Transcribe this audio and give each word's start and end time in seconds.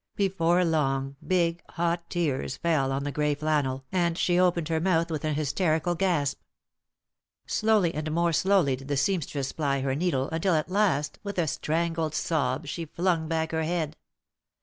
Before 0.15 0.65
long, 0.65 1.15
big, 1.27 1.61
hot 1.69 2.09
tears 2.09 2.57
fell 2.57 2.91
on 2.91 3.03
the 3.03 3.11
grey 3.11 3.35
flannel, 3.35 3.85
and 3.91 4.17
she 4.17 4.39
opened 4.39 4.67
her 4.69 4.79
mouth 4.79 5.11
with 5.11 5.23
an 5.23 5.35
hysterical 5.35 5.93
gasp. 5.93 6.41
Slowly 7.45 7.93
and 7.93 8.11
more 8.11 8.33
slowly 8.33 8.75
did 8.75 8.87
the 8.87 8.97
seamstress 8.97 9.51
ply 9.51 9.81
her 9.81 9.93
needle, 9.93 10.27
until 10.31 10.55
at 10.55 10.71
last, 10.71 11.19
with 11.21 11.37
a 11.37 11.45
strangled 11.45 12.15
sob, 12.15 12.65
she 12.65 12.85
flung 12.85 13.27
back 13.27 13.51
her 13.51 13.61
head. 13.61 13.95